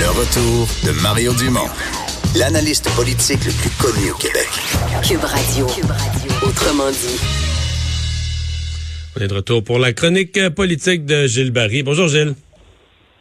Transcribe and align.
Le 0.00 0.08
retour 0.08 0.66
de 0.86 1.02
Mario 1.02 1.32
Dumont, 1.34 1.68
l'analyste 2.38 2.88
politique 2.96 3.44
le 3.44 3.52
plus 3.52 3.70
connu 3.76 4.10
au 4.10 4.16
Québec. 4.16 4.48
Cube 5.06 5.22
Radio. 5.22 5.66
Autrement 6.42 6.90
dit. 6.90 7.20
On 9.16 9.20
est 9.22 9.28
de 9.28 9.34
retour 9.34 9.62
pour 9.62 9.78
la 9.78 9.92
chronique 9.92 10.38
politique 10.56 11.04
de 11.04 11.26
Gilles 11.26 11.50
Barry. 11.50 11.82
Bonjour 11.82 12.08
Gilles. 12.08 12.34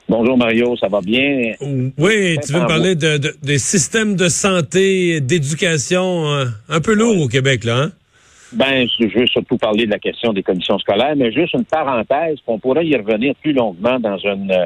Bonjour 0.08 0.38
Mario, 0.38 0.76
ça 0.78 0.88
va 0.88 1.02
bien? 1.02 1.54
Oui, 1.98 2.38
tu 2.46 2.54
veux 2.54 2.62
me 2.62 2.68
parler 2.68 2.96
de, 2.96 3.18
de- 3.18 3.36
des 3.44 3.60
systèmes 3.60 4.16
de 4.16 4.30
santé, 4.30 5.20
d'éducation 5.22 6.32
euh, 6.34 6.46
un 6.70 6.80
peu 6.82 6.94
lourds 6.94 7.22
au 7.22 7.28
Québec, 7.28 7.64
là, 7.66 7.78
hein? 7.84 7.92
Ben, 8.54 8.88
je 9.00 9.06
veux 9.20 9.28
surtout 9.28 9.58
parler 9.58 9.86
de 9.86 9.92
la 9.92 10.00
question 10.00 10.34
des 10.34 10.42
commissions 10.42 10.80
scolaires, 10.80 11.16
mais 11.16 11.32
juste 11.32 11.54
une 11.54 11.66
parenthèse, 11.66 12.38
qu'on 12.46 12.58
pourrait 12.58 12.88
y 12.88 12.96
revenir 12.96 13.36
plus 13.44 13.54
longuement 13.54 14.00
dans 14.00 14.18
une 14.18 14.50
euh, 14.52 14.66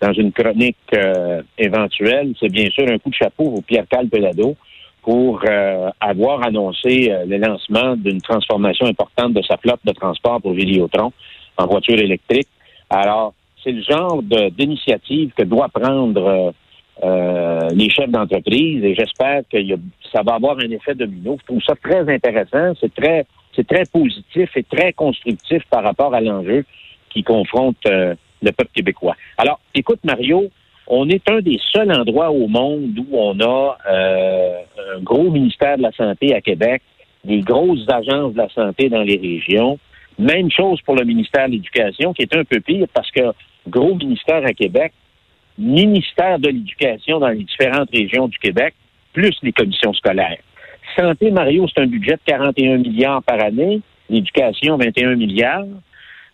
dans 0.00 0.12
une 0.12 0.32
chronique 0.32 0.76
euh, 0.94 1.42
éventuelle. 1.58 2.34
C'est 2.40 2.50
bien 2.50 2.68
sûr 2.70 2.84
un 2.88 2.98
coup 2.98 3.10
de 3.10 3.14
chapeau 3.14 3.44
au 3.44 3.62
Pierre 3.62 3.86
Cal 3.88 4.08
Pelado 4.08 4.56
pour 5.02 5.42
euh, 5.46 5.90
avoir 6.00 6.44
annoncé 6.44 7.10
euh, 7.10 7.24
le 7.26 7.36
lancement 7.38 7.96
d'une 7.96 8.20
transformation 8.20 8.86
importante 8.86 9.34
de 9.34 9.42
sa 9.42 9.56
flotte 9.56 9.80
de 9.84 9.92
transport 9.92 10.40
pour 10.40 10.52
Vidéotron 10.52 11.12
en 11.56 11.66
voiture 11.66 11.98
électrique. 11.98 12.48
Alors, 12.90 13.34
c'est 13.62 13.72
le 13.72 13.82
genre 13.82 14.22
d'initiative 14.22 15.32
que 15.36 15.44
doit 15.44 15.68
prendre 15.68 16.52
les 17.72 17.90
chefs 17.90 18.10
d'entreprise 18.10 18.84
et 18.84 18.94
j'espère 18.94 19.42
que 19.50 19.58
ça 20.12 20.22
va 20.22 20.34
avoir 20.34 20.58
un 20.58 20.70
effet 20.70 20.94
domino. 20.94 21.36
Je 21.40 21.46
trouve 21.46 21.62
ça 21.62 21.74
très 21.82 22.08
intéressant, 22.12 22.74
c'est 22.80 22.94
très 22.94 23.26
c'est 23.56 23.66
très 23.66 23.84
positif 23.86 24.50
et 24.54 24.62
très 24.64 24.92
constructif 24.92 25.62
par 25.70 25.82
rapport 25.82 26.14
à 26.14 26.20
l'enjeu 26.20 26.64
qui 27.10 27.22
confronte 27.22 27.78
le 28.44 28.52
peuple 28.52 28.70
québécois. 28.74 29.16
Alors, 29.38 29.53
écoute 29.74 30.00
Mario, 30.04 30.50
on 30.86 31.08
est 31.08 31.28
un 31.30 31.40
des 31.40 31.58
seuls 31.72 31.92
endroits 31.92 32.30
au 32.30 32.46
monde 32.46 32.98
où 32.98 33.18
on 33.18 33.38
a 33.40 33.78
euh, 33.90 34.58
un 34.96 35.00
gros 35.00 35.30
ministère 35.30 35.78
de 35.78 35.82
la 35.82 35.92
Santé 35.92 36.34
à 36.34 36.40
Québec, 36.40 36.82
des 37.24 37.40
grosses 37.40 37.88
agences 37.88 38.34
de 38.34 38.38
la 38.38 38.48
santé 38.50 38.88
dans 38.88 39.02
les 39.02 39.16
régions. 39.16 39.78
Même 40.18 40.50
chose 40.50 40.80
pour 40.82 40.94
le 40.94 41.04
ministère 41.04 41.46
de 41.46 41.52
l'Éducation, 41.52 42.12
qui 42.12 42.22
est 42.22 42.36
un 42.36 42.44
peu 42.44 42.60
pire 42.60 42.86
parce 42.92 43.10
que 43.10 43.32
gros 43.66 43.94
ministère 43.94 44.44
à 44.44 44.52
Québec, 44.52 44.92
ministère 45.58 46.38
de 46.38 46.48
l'Éducation 46.48 47.18
dans 47.18 47.28
les 47.28 47.44
différentes 47.44 47.90
régions 47.90 48.28
du 48.28 48.38
Québec, 48.38 48.74
plus 49.12 49.36
les 49.42 49.52
commissions 49.52 49.94
scolaires. 49.94 50.38
Santé, 50.96 51.30
Mario, 51.30 51.66
c'est 51.68 51.80
un 51.80 51.86
budget 51.86 52.12
de 52.12 52.20
41 52.26 52.78
milliards 52.78 53.22
par 53.22 53.42
année. 53.42 53.80
L'éducation, 54.10 54.76
21 54.76 55.16
milliards. 55.16 55.64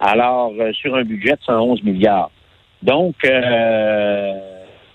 Alors, 0.00 0.52
euh, 0.58 0.72
sur 0.72 0.94
un 0.96 1.04
budget 1.04 1.32
de 1.32 1.42
111 1.46 1.82
milliards. 1.82 2.30
Donc, 2.82 3.14
euh, 3.24 4.32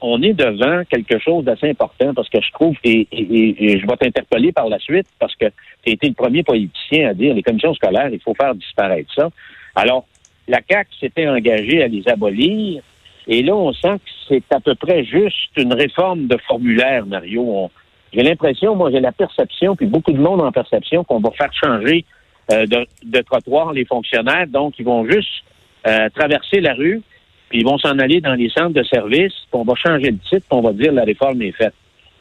on 0.02 0.22
est 0.22 0.34
devant 0.34 0.84
quelque 0.86 1.20
chose 1.20 1.44
d'assez 1.46 1.70
important 1.70 2.14
parce 2.14 2.30
que 2.30 2.42
je 2.42 2.52
trouve, 2.52 2.76
et, 2.84 3.08
je 3.12 3.88
vais 3.88 3.98
t'interpeller 3.98 4.52
par 4.52 4.70
la 4.70 4.80
suite 4.80 5.08
parce 5.20 5.36
que 5.36 5.46
tu 5.84 5.90
as 5.90 5.94
été 5.94 6.08
le 6.08 6.14
premier 6.14 6.44
politicien 6.44 7.10
à 7.10 7.14
dire 7.14 7.34
les 7.34 7.44
commissions 7.44 7.74
scolaires, 7.74 8.10
il 8.12 8.20
faut 8.20 8.34
faire 8.34 8.56
disparaître 8.56 9.14
ça. 9.14 9.30
Alors, 9.76 10.06
la 10.48 10.60
CAQ 10.70 10.90
s'était 11.00 11.28
engagée 11.28 11.84
à 11.84 11.88
les 11.88 12.08
abolir 12.08 12.82
et 13.28 13.42
là, 13.42 13.56
on 13.56 13.74
sent 13.74 13.98
que 13.98 14.12
c'est 14.28 14.54
à 14.54 14.60
peu 14.60 14.76
près 14.76 15.04
juste 15.04 15.58
une 15.58 15.74
réforme 15.74 16.28
de 16.28 16.38
formulaire, 16.48 17.06
Mario. 17.06 17.72
J'ai 18.14 18.22
l'impression, 18.22 18.76
moi, 18.76 18.92
j'ai 18.92 19.00
la 19.00 19.12
perception, 19.12 19.76
puis 19.76 19.88
beaucoup 19.88 20.12
de 20.12 20.20
monde 20.20 20.42
en 20.42 20.52
perception, 20.52 21.04
qu'on 21.04 21.20
va 21.20 21.32
faire 21.32 21.52
changer 21.54 22.06
euh, 22.52 22.66
de, 22.66 22.86
de 23.04 23.22
trottoir 23.22 23.74
les 23.74 23.86
fonctionnaires. 23.86 24.48
Donc, 24.48 24.76
ils 24.78 24.86
vont 24.86 25.06
juste 25.10 25.44
euh, 25.88 26.10
traverser 26.14 26.62
la 26.62 26.74
rue, 26.74 27.02
puis 27.50 27.60
ils 27.60 27.66
vont 27.66 27.78
s'en 27.78 27.98
aller 28.00 28.22
dans 28.22 28.34
les 28.34 28.50
centres 28.50 28.74
de 28.74 28.84
services, 28.84 29.34
puis 29.34 29.54
on 29.54 29.64
va 29.64 29.74
changer 29.76 30.12
le 30.12 30.18
titre, 30.18 30.46
puis 30.50 30.52
on 30.52 30.62
va 30.62 30.74
dire 30.74 30.92
la 30.92 31.04
réforme 31.04 31.42
est 31.42 31.52
faite. 31.52 31.74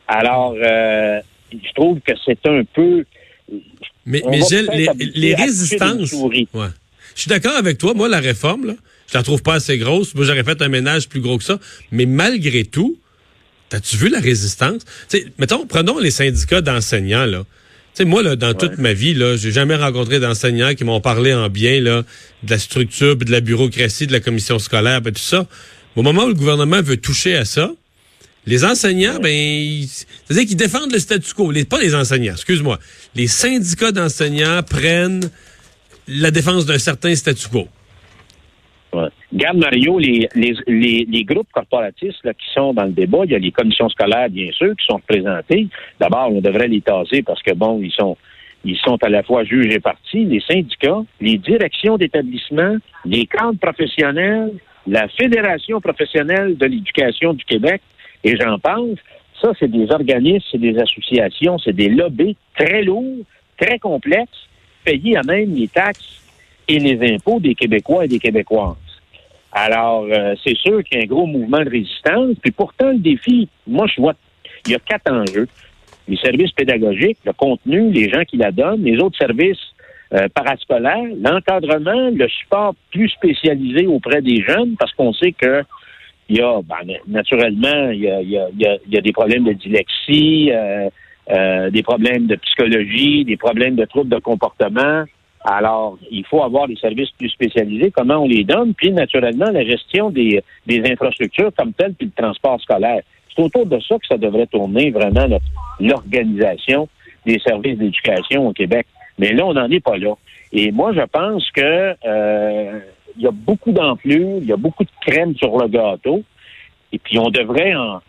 Alors, 0.06 0.54
euh, 0.56 1.20
je 1.52 1.72
trouve 1.74 2.00
que 2.00 2.12
c'est 2.24 2.46
un 2.46 2.62
peu... 2.64 3.04
Mais, 4.06 4.22
mais 4.28 4.40
Gilles, 4.42 4.68
les, 5.14 5.34
résistances. 5.34 6.12
Ouais. 6.12 6.66
Je 7.14 7.22
suis 7.22 7.28
d'accord 7.28 7.56
avec 7.56 7.78
toi. 7.78 7.94
Moi, 7.94 8.08
la 8.08 8.20
réforme, 8.20 8.66
là, 8.66 8.74
je 9.10 9.16
la 9.16 9.22
trouve 9.22 9.42
pas 9.42 9.54
assez 9.54 9.78
grosse. 9.78 10.14
Moi, 10.14 10.24
j'aurais 10.24 10.44
fait 10.44 10.60
un 10.60 10.68
ménage 10.68 11.08
plus 11.08 11.20
gros 11.20 11.38
que 11.38 11.44
ça. 11.44 11.58
Mais 11.90 12.04
malgré 12.04 12.64
tout, 12.64 12.98
t'as-tu 13.70 13.96
vu 13.96 14.08
la 14.08 14.20
résistance? 14.20 14.84
Tu 15.08 15.18
sais, 15.18 15.26
mettons, 15.38 15.66
prenons 15.66 15.98
les 15.98 16.10
syndicats 16.10 16.60
d'enseignants, 16.60 17.26
là. 17.26 17.44
Tu 17.94 18.02
sais, 18.02 18.04
moi, 18.08 18.24
là, 18.24 18.34
dans 18.34 18.54
toute 18.54 18.78
ma 18.78 18.92
vie, 18.92 19.14
là, 19.14 19.36
j'ai 19.36 19.52
jamais 19.52 19.76
rencontré 19.76 20.18
d'enseignants 20.18 20.74
qui 20.74 20.82
m'ont 20.82 21.00
parlé 21.00 21.32
en 21.32 21.48
bien, 21.48 21.80
là, 21.80 22.02
de 22.42 22.50
la 22.50 22.58
structure, 22.58 23.16
puis 23.16 23.24
de 23.24 23.30
la 23.30 23.40
bureaucratie, 23.40 24.08
de 24.08 24.12
la 24.12 24.18
commission 24.18 24.58
scolaire, 24.58 25.00
puis 25.00 25.12
tout 25.12 25.20
ça. 25.20 25.46
Au 25.94 26.02
moment 26.02 26.24
où 26.24 26.28
le 26.28 26.34
gouvernement 26.34 26.82
veut 26.82 26.96
toucher 26.96 27.36
à 27.36 27.44
ça, 27.44 27.70
les 28.46 28.64
enseignants, 28.64 29.20
ben, 29.20 29.30
ils- 29.32 29.88
c'est-à-dire 29.88 30.46
qu'ils 30.48 30.56
défendent 30.56 30.92
le 30.92 30.98
statu 30.98 31.32
quo. 31.34 31.52
Les, 31.52 31.64
pas 31.64 31.78
les 31.80 31.94
enseignants, 31.94 32.32
excuse-moi. 32.34 32.80
Les 33.14 33.28
syndicats 33.28 33.92
d'enseignants 33.92 34.62
prennent 34.64 35.30
la 36.08 36.32
défense 36.32 36.66
d'un 36.66 36.78
certain 36.80 37.14
statu 37.14 37.46
quo. 37.48 37.68
Regarde, 39.32 39.58
Mario, 39.58 39.98
les, 39.98 40.28
les, 40.34 40.54
les, 40.66 41.06
les 41.08 41.24
groupes 41.24 41.48
corporatistes 41.52 42.24
là, 42.24 42.32
qui 42.34 42.46
sont 42.52 42.72
dans 42.72 42.84
le 42.84 42.92
débat, 42.92 43.20
il 43.24 43.32
y 43.32 43.34
a 43.34 43.38
les 43.38 43.50
commissions 43.50 43.88
scolaires, 43.88 44.30
bien 44.30 44.50
sûr, 44.52 44.74
qui 44.76 44.86
sont 44.86 44.96
représentées. 44.96 45.68
D'abord, 45.98 46.30
on 46.30 46.40
devrait 46.40 46.68
les 46.68 46.80
taser 46.80 47.22
parce 47.22 47.42
que, 47.42 47.52
bon, 47.52 47.80
ils 47.82 47.92
sont 47.92 48.16
ils 48.64 48.78
sont 48.78 48.96
à 49.02 49.10
la 49.10 49.22
fois 49.22 49.44
juges 49.44 49.74
et 49.74 49.80
partis, 49.80 50.24
les 50.24 50.40
syndicats, 50.40 51.02
les 51.20 51.36
directions 51.36 51.98
d'établissement, 51.98 52.76
les 53.04 53.26
cadres 53.26 53.58
professionnels, 53.58 54.52
la 54.86 55.06
Fédération 55.08 55.80
professionnelle 55.80 56.56
de 56.56 56.66
l'éducation 56.66 57.34
du 57.34 57.44
Québec, 57.44 57.82
et 58.22 58.36
j'en 58.36 58.58
pense. 58.58 58.98
Ça, 59.42 59.52
c'est 59.58 59.70
des 59.70 59.90
organismes, 59.90 60.46
c'est 60.50 60.60
des 60.60 60.78
associations, 60.78 61.58
c'est 61.58 61.74
des 61.74 61.90
lobbies 61.90 62.36
très 62.56 62.82
lourds, 62.82 63.18
très 63.60 63.78
complexes, 63.78 64.48
payés 64.84 65.16
à 65.16 65.22
même 65.22 65.54
les 65.54 65.68
taxes 65.68 66.22
et 66.66 66.78
les 66.78 67.14
impôts 67.14 67.40
des 67.40 67.54
Québécois 67.54 68.06
et 68.06 68.08
des 68.08 68.18
Québécoises. 68.18 68.76
Alors, 69.54 70.04
euh, 70.10 70.34
c'est 70.44 70.56
sûr 70.56 70.82
qu'il 70.82 70.98
y 70.98 71.00
a 71.00 71.04
un 71.04 71.06
gros 71.06 71.26
mouvement 71.26 71.60
de 71.62 71.70
résistance. 71.70 72.36
Puis 72.42 72.50
pourtant, 72.50 72.90
le 72.90 72.98
défi, 72.98 73.48
moi, 73.66 73.86
je 73.86 74.00
vois, 74.00 74.14
il 74.66 74.72
y 74.72 74.74
a 74.74 74.78
quatre 74.80 75.10
enjeux. 75.12 75.46
Les 76.08 76.16
services 76.16 76.50
pédagogiques, 76.50 77.18
le 77.24 77.32
contenu, 77.32 77.90
les 77.92 78.10
gens 78.10 78.24
qui 78.24 78.36
la 78.36 78.50
donnent, 78.50 78.82
les 78.82 78.98
autres 78.98 79.16
services 79.16 79.56
euh, 80.12 80.28
parascolaires, 80.34 81.06
l'encadrement, 81.22 82.10
le 82.10 82.28
support 82.28 82.74
plus 82.90 83.08
spécialisé 83.08 83.86
auprès 83.86 84.20
des 84.20 84.42
jeunes, 84.42 84.74
parce 84.78 84.92
qu'on 84.92 85.12
sait 85.14 85.32
que 85.32 85.62
il 86.28 86.38
y 86.38 86.40
a, 86.40 86.60
ben, 86.62 86.94
naturellement, 87.06 87.90
il 87.90 88.00
y 88.00 88.08
a, 88.10 88.20
y 88.22 88.36
a- 88.36 88.48
y 88.88 88.96
a 88.96 89.00
des 89.00 89.12
problèmes 89.12 89.44
de 89.44 89.52
dyslexie, 89.52 90.50
euh, 90.52 90.88
euh, 91.30 91.70
des 91.70 91.82
problèmes 91.82 92.26
de 92.26 92.36
psychologie, 92.36 93.24
des 93.24 93.36
problèmes 93.36 93.76
de 93.76 93.84
troubles 93.84 94.10
de 94.10 94.18
comportement. 94.20 95.04
Alors, 95.44 95.98
il 96.10 96.24
faut 96.24 96.42
avoir 96.42 96.66
des 96.66 96.76
services 96.76 97.10
plus 97.10 97.28
spécialisés, 97.28 97.90
comment 97.90 98.16
on 98.16 98.26
les 98.26 98.44
donne, 98.44 98.72
puis 98.72 98.90
naturellement, 98.90 99.50
la 99.50 99.64
gestion 99.64 100.08
des, 100.08 100.42
des 100.66 100.82
infrastructures 100.90 101.50
comme 101.56 101.74
telles, 101.74 101.92
puis 101.92 102.06
le 102.06 102.22
transport 102.22 102.60
scolaire. 102.62 103.02
C'est 103.34 103.42
autour 103.42 103.66
de 103.66 103.78
ça 103.80 103.96
que 103.98 104.06
ça 104.06 104.16
devrait 104.16 104.46
tourner 104.46 104.90
vraiment 104.90 105.26
l'organisation 105.80 106.88
des 107.26 107.38
services 107.40 107.78
d'éducation 107.78 108.48
au 108.48 108.52
Québec. 108.52 108.86
Mais 109.18 109.32
là, 109.32 109.44
on 109.44 109.54
n'en 109.54 109.70
est 109.70 109.84
pas 109.84 109.98
là. 109.98 110.14
Et 110.52 110.72
moi, 110.72 110.92
je 110.92 111.02
pense 111.02 111.50
que 111.50 111.94
euh, 112.06 112.80
il 113.16 113.22
y 113.22 113.26
a 113.26 113.30
beaucoup 113.30 113.72
d'enflure, 113.72 114.38
il 114.40 114.46
y 114.46 114.52
a 114.52 114.56
beaucoup 114.56 114.84
de 114.84 114.90
crème 115.06 115.36
sur 115.36 115.56
le 115.58 115.68
gâteau, 115.68 116.22
et 116.92 116.98
puis 116.98 117.18
on 117.18 117.28
devrait 117.28 117.74
en, 117.74 118.00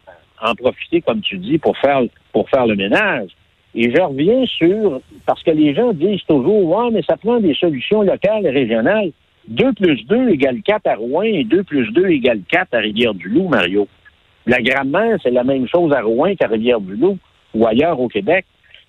en 0.42 0.56
profiter, 0.56 1.02
comme 1.02 1.22
tu 1.22 1.38
dis, 1.38 1.58
pour 1.58 1.78
faire 1.78 2.02
pour 2.32 2.50
faire 2.50 2.66
le 2.66 2.76
ménage. 2.76 3.30
Et 3.76 3.94
je 3.94 4.02
reviens 4.02 4.46
sur 4.46 5.02
parce 5.26 5.44
que 5.44 5.52
les 5.52 5.76
gens 5.76 5.92
disent 5.94 6.24
toujours 6.28 6.66
Ouais, 6.66 6.92
mais 6.92 7.02
ça 7.04 7.18
prend 7.18 7.40
des 7.40 7.54
solutions 7.54 8.02
locales 8.02 8.46
et 8.46 8.50
régionales. 8.50 9.12
2 9.50 9.74
plus 9.74 10.04
2 10.06 10.30
égale 10.30 10.62
4 10.64 10.88
à 10.88 10.96
Rouen 10.96 11.24
et 11.24 11.44
2 11.44 11.64
plus 11.64 11.92
2 11.92 12.08
égale 12.08 12.40
4 12.50 12.74
à 12.74 12.78
Rivière-du-Loup, 12.80 13.48
Mario. 13.48 13.88
La 14.48 14.58
c'est 15.22 15.32
la 15.32 15.44
même 15.44 15.68
chose 15.68 15.92
à 15.94 16.02
Rouen 16.02 16.36
qu'à 16.36 16.48
Rivière-du-Loup 16.48 17.18
ou 17.54 17.68
ailleurs 17.68 18.00
au 18.00 18.08
Québec. 18.08 18.46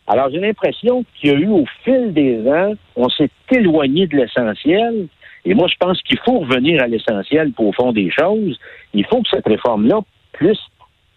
Alors, 0.06 0.30
j'ai 0.30 0.38
l'impression 0.38 1.04
qu'il 1.14 1.30
y 1.30 1.34
a 1.34 1.38
eu, 1.38 1.48
au 1.48 1.64
fil 1.84 2.12
des 2.12 2.38
ans, 2.48 2.74
on 2.94 3.08
s'est 3.08 3.30
éloigné 3.50 4.06
de 4.06 4.16
l'essentiel. 4.16 5.08
Et 5.44 5.54
moi, 5.54 5.66
je 5.68 5.74
pense 5.78 6.00
qu'il 6.02 6.18
faut 6.20 6.40
revenir 6.40 6.82
à 6.82 6.86
l'essentiel 6.86 7.52
pour 7.52 7.66
au 7.66 7.72
fond 7.72 7.92
des 7.92 8.10
choses. 8.10 8.58
Il 8.94 9.04
faut 9.06 9.20
que 9.22 9.28
cette 9.32 9.46
réforme-là 9.46 10.00
puisse 10.32 10.60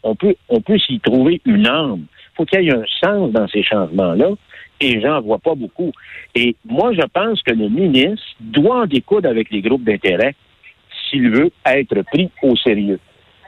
on 0.04 0.16
peut, 0.16 0.36
on 0.48 0.62
peut 0.62 0.78
s'y 0.78 1.00
trouver 1.00 1.42
une 1.46 1.68
âme. 1.68 2.06
Faut 2.40 2.46
qu'il 2.46 2.64
y 2.64 2.70
ait 2.70 2.74
un 2.74 2.86
sens 3.02 3.32
dans 3.32 3.48
ces 3.50 3.64
changements-là. 3.64 4.30
Et 4.82 4.96
n'en 4.96 5.20
voient 5.20 5.40
pas 5.40 5.56
beaucoup. 5.56 5.92
Et 6.36 6.56
moi, 6.66 6.94
je 6.94 7.06
pense 7.14 7.42
que 7.44 7.52
le 7.52 7.68
ministre 7.68 8.26
doit 8.40 8.84
en 8.84 8.86
découdre 8.86 9.28
avec 9.28 9.50
les 9.52 9.62
groupes 9.62 9.84
d'intérêt 9.84 10.36
s'il 11.10 11.30
veut 11.32 11.52
être 11.66 12.02
pris 12.04 12.30
au 12.42 12.56
sérieux. 12.56 13.00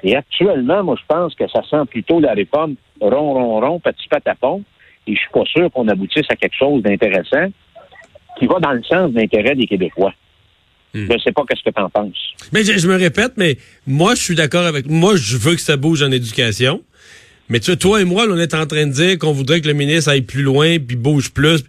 Et 0.03 0.13
actuellement, 0.15 0.83
moi, 0.83 0.97
je 0.99 1.05
pense 1.07 1.33
que 1.35 1.47
ça 1.47 1.61
sent 1.69 1.85
plutôt 1.89 2.19
la 2.19 2.33
réforme 2.33 2.75
rond, 2.99 3.33
rond, 3.33 3.61
rond, 3.61 3.79
petit 3.79 4.09
patapon. 4.09 4.61
Et 5.07 5.15
je 5.15 5.19
suis 5.19 5.29
pas 5.31 5.45
sûr 5.45 5.71
qu'on 5.71 5.87
aboutisse 5.87 6.25
à 6.29 6.35
quelque 6.35 6.57
chose 6.57 6.83
d'intéressant 6.83 7.47
qui 8.37 8.47
va 8.47 8.59
dans 8.59 8.73
le 8.73 8.83
sens 8.83 9.11
de 9.11 9.19
l'intérêt 9.19 9.55
des 9.55 9.67
Québécois. 9.67 10.13
Hmm. 10.93 11.05
Je 11.07 11.13
ne 11.13 11.19
sais 11.19 11.31
pas 11.31 11.43
qu'est-ce 11.47 11.63
que 11.63 11.73
tu 11.73 11.81
en 11.81 11.89
penses. 11.89 12.33
Mais 12.51 12.65
je, 12.65 12.77
je 12.77 12.87
me 12.89 12.97
répète, 12.97 13.33
mais 13.37 13.57
moi, 13.87 14.15
je 14.15 14.21
suis 14.21 14.35
d'accord 14.35 14.65
avec. 14.65 14.87
Moi, 14.89 15.15
je 15.15 15.37
veux 15.37 15.55
que 15.55 15.61
ça 15.61 15.77
bouge 15.77 16.03
en 16.03 16.11
éducation. 16.11 16.81
Mais 17.51 17.59
tu 17.59 17.65
sais, 17.65 17.75
toi 17.75 17.99
et 17.99 18.05
moi, 18.05 18.25
là, 18.25 18.33
on 18.33 18.37
est 18.37 18.53
en 18.53 18.65
train 18.65 18.87
de 18.87 18.93
dire 18.93 19.19
qu'on 19.19 19.33
voudrait 19.33 19.59
que 19.59 19.67
le 19.67 19.73
ministre 19.73 20.09
aille 20.09 20.21
plus 20.21 20.41
loin, 20.41 20.79
puis 20.79 20.95
bouge 20.95 21.31
plus. 21.31 21.59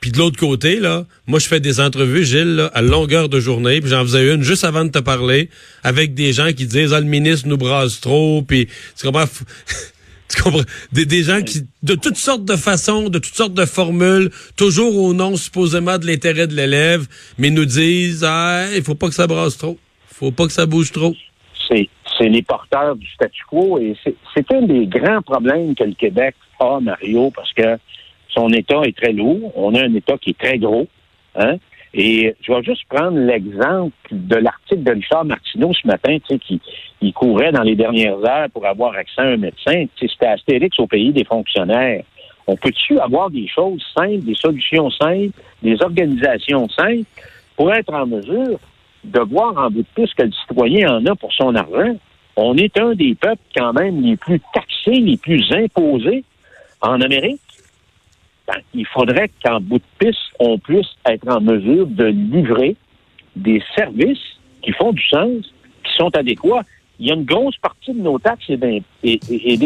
Puis 0.00 0.10
de 0.10 0.18
l'autre 0.18 0.36
côté, 0.36 0.80
là, 0.80 1.06
moi, 1.28 1.38
je 1.38 1.46
fais 1.46 1.60
des 1.60 1.78
entrevues, 1.78 2.24
Gilles, 2.24 2.56
là, 2.56 2.72
à 2.74 2.82
longueur 2.82 3.28
de 3.28 3.38
journée. 3.38 3.80
Puis 3.80 3.90
j'en 3.90 4.02
faisais 4.02 4.34
une 4.34 4.42
juste 4.42 4.64
avant 4.64 4.84
de 4.84 4.90
te 4.90 4.98
parler, 4.98 5.48
avec 5.84 6.14
des 6.14 6.32
gens 6.32 6.52
qui 6.52 6.66
disent, 6.66 6.92
ah, 6.92 6.98
le 6.98 7.06
ministre 7.06 7.46
nous 7.46 7.56
brasse 7.56 8.00
trop. 8.00 8.42
Puis 8.42 8.66
tu 8.98 9.06
comprends? 9.06 9.28
Tu 10.34 10.40
comprends? 10.40 10.62
Des, 10.92 11.22
gens 11.24 11.42
qui, 11.42 11.66
de 11.82 11.94
toutes 11.94 12.16
sortes 12.16 12.46
de 12.46 12.56
façons, 12.56 13.10
de 13.10 13.18
toutes 13.18 13.34
sortes 13.34 13.52
de 13.52 13.66
formules, 13.66 14.30
toujours 14.56 14.96
au 14.96 15.12
nom 15.12 15.36
supposément 15.36 15.98
de 15.98 16.06
l'intérêt 16.06 16.46
de 16.46 16.56
l'élève, 16.56 17.06
mais 17.36 17.50
nous 17.50 17.66
disent, 17.66 18.24
ah, 18.26 18.64
il 18.74 18.82
faut 18.82 18.94
pas 18.94 19.08
que 19.08 19.14
ça 19.14 19.26
brasse 19.26 19.58
trop. 19.58 19.78
faut 20.10 20.32
pas 20.32 20.46
que 20.46 20.52
ça 20.52 20.64
bouge 20.64 20.90
trop. 20.90 21.14
C'est, 21.68 21.86
c'est 22.22 22.28
les 22.28 22.42
porteurs 22.42 22.94
du 22.94 23.06
statu 23.08 23.42
quo 23.48 23.78
et 23.78 23.96
c'est, 24.04 24.52
un 24.52 24.62
des 24.62 24.86
grands 24.86 25.22
problèmes 25.22 25.74
que 25.74 25.84
le 25.84 25.94
Québec 25.94 26.36
a, 26.60 26.78
Mario, 26.80 27.32
parce 27.34 27.52
que 27.52 27.78
son 28.28 28.48
État 28.50 28.80
est 28.84 28.96
très 28.96 29.12
lourd. 29.12 29.52
On 29.56 29.74
a 29.74 29.82
un 29.82 29.94
État 29.94 30.16
qui 30.18 30.30
est 30.30 30.38
très 30.38 30.58
gros. 30.58 30.86
Hein? 31.34 31.56
Et 31.94 32.34
je 32.40 32.52
vais 32.52 32.62
juste 32.62 32.84
prendre 32.88 33.18
l'exemple 33.18 33.92
de 34.12 34.36
l'article 34.36 34.82
de 34.84 34.92
Richard 34.92 35.24
Martineau 35.24 35.72
ce 35.74 35.86
matin, 35.86 36.16
tu 36.18 36.34
sais, 36.34 36.38
qui 36.38 36.60
il 37.00 37.12
courait 37.12 37.50
dans 37.50 37.62
les 37.62 37.74
dernières 37.74 38.18
heures 38.24 38.48
pour 38.50 38.64
avoir 38.64 38.94
accès 38.94 39.20
à 39.20 39.24
un 39.24 39.36
médecin. 39.36 39.86
C'était 39.98 40.26
Astérix 40.26 40.78
au 40.78 40.86
pays 40.86 41.12
des 41.12 41.24
fonctionnaires. 41.24 42.04
On 42.46 42.56
peut-tu 42.56 42.98
avoir 43.00 43.30
des 43.30 43.48
choses 43.48 43.84
simples, 43.96 44.20
des 44.20 44.36
solutions 44.36 44.90
simples, 44.90 45.36
des 45.62 45.82
organisations 45.82 46.68
simples 46.68 47.04
pour 47.56 47.72
être 47.74 47.92
en 47.92 48.06
mesure 48.06 48.58
de 49.04 49.20
voir 49.20 49.58
en 49.58 49.70
bout 49.70 49.82
de 49.82 50.02
piste 50.02 50.14
que 50.14 50.22
le 50.22 50.32
citoyen 50.32 50.96
en 50.96 51.06
a 51.06 51.16
pour 51.16 51.32
son 51.32 51.54
argent? 51.56 51.96
On 52.36 52.56
est 52.56 52.78
un 52.78 52.94
des 52.94 53.14
peuples 53.14 53.42
quand 53.54 53.72
même 53.72 54.00
les 54.00 54.16
plus 54.16 54.40
taxés, 54.54 55.00
les 55.00 55.16
plus 55.16 55.44
imposés 55.52 56.24
en 56.80 57.00
Amérique. 57.00 57.40
Ben, 58.46 58.60
il 58.74 58.86
faudrait 58.86 59.30
qu'en 59.44 59.60
bout 59.60 59.78
de 59.78 59.84
piste, 60.06 60.18
on 60.40 60.58
puisse 60.58 60.88
être 61.06 61.28
en 61.28 61.40
mesure 61.40 61.86
de 61.86 62.06
livrer 62.06 62.76
des 63.36 63.62
services 63.76 64.18
qui 64.62 64.72
font 64.72 64.92
du 64.92 65.02
sens, 65.08 65.52
qui 65.84 65.92
sont 65.96 66.14
adéquats. 66.16 66.62
Il 66.98 67.06
y 67.06 67.10
a 67.10 67.14
une 67.14 67.24
grosse 67.24 67.56
partie 67.58 67.92
de 67.92 68.00
nos 68.00 68.18
taxes 68.18 68.44
et, 68.48 68.56
d'im- 68.56 68.80
et- 69.02 69.20
et- 69.30 69.52
et 69.52 69.56